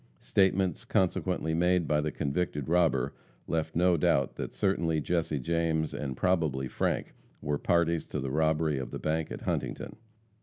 Statements 0.17 0.83
subsequently 0.91 1.53
made 1.53 1.87
by 1.87 2.01
the 2.01 2.11
convicted 2.11 2.67
robber 2.67 3.13
left 3.45 3.75
no 3.75 3.97
doubt 3.97 4.35
that 4.35 4.51
certainly 4.51 4.99
Jesse 4.99 5.37
James, 5.37 5.93
and 5.93 6.17
probably 6.17 6.67
Frank, 6.67 7.13
were 7.39 7.59
parties 7.59 8.07
to 8.07 8.19
the 8.19 8.31
robbery 8.31 8.79
of 8.79 8.89
the 8.89 8.97
bank 8.97 9.31
at 9.31 9.41
Huntington. 9.41 9.97